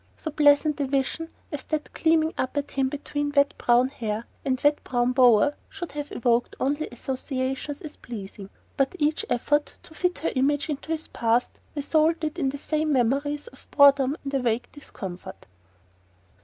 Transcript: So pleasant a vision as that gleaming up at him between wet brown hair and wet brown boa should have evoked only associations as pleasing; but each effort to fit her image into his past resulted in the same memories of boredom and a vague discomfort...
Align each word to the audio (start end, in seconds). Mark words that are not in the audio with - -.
So 0.17 0.31
pleasant 0.31 0.79
a 0.81 0.87
vision 0.87 1.29
as 1.51 1.61
that 1.65 1.93
gleaming 1.93 2.33
up 2.35 2.57
at 2.57 2.71
him 2.71 2.89
between 2.89 3.31
wet 3.35 3.55
brown 3.59 3.89
hair 3.89 4.25
and 4.43 4.59
wet 4.63 4.83
brown 4.83 5.11
boa 5.11 5.53
should 5.69 5.91
have 5.91 6.11
evoked 6.11 6.55
only 6.59 6.87
associations 6.91 7.81
as 7.81 7.97
pleasing; 7.97 8.49
but 8.77 8.95
each 8.97 9.23
effort 9.29 9.75
to 9.83 9.93
fit 9.93 10.17
her 10.17 10.31
image 10.35 10.69
into 10.71 10.91
his 10.91 11.07
past 11.09 11.51
resulted 11.75 12.39
in 12.39 12.49
the 12.49 12.57
same 12.57 12.91
memories 12.91 13.45
of 13.49 13.67
boredom 13.69 14.17
and 14.23 14.33
a 14.33 14.39
vague 14.39 14.67
discomfort... 14.71 15.45